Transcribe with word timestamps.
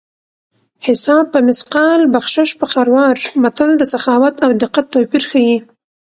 حساب 0.87 1.25
په 1.33 1.39
مثقال 1.49 2.01
بخشش 2.15 2.49
په 2.59 2.65
خروار 2.71 3.15
متل 3.43 3.69
د 3.77 3.83
سخاوت 3.93 4.35
او 4.45 4.51
دقت 4.63 4.85
توپیر 4.93 5.23
ښيي 5.29 5.57